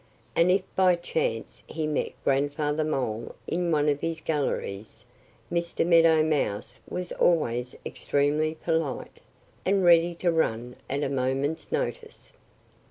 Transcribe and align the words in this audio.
And 0.35 0.49
if 0.49 0.63
by 0.75 0.95
chance 0.95 1.61
he 1.67 1.85
met 1.85 2.13
Grandfather 2.23 2.83
Mole 2.83 3.35
in 3.45 3.71
one 3.71 3.87
of 3.87 3.99
his 3.99 4.19
galleries 4.19 5.05
Mr. 5.51 5.85
Meadow 5.85 6.23
Mouse 6.23 6.79
was 6.89 7.11
always 7.11 7.75
extremely 7.85 8.55
polite 8.55 9.19
and 9.63 9.83
ready 9.85 10.15
to 10.15 10.31
run 10.31 10.75
at 10.89 11.03
a 11.03 11.07
moment's 11.09 11.71
notice. 11.71 12.33